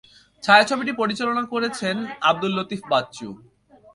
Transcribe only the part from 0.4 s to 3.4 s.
ছায়াছবিটি পরিচালনা করেছেন আব্দুল লতিফ বাচ্চু।